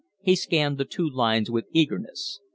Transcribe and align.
He 0.23 0.35
scanned 0.35 0.79
the 0.79 0.85
two 0.85 1.07
lines 1.07 1.51
with 1.51 1.67
eagerness. 1.73 2.39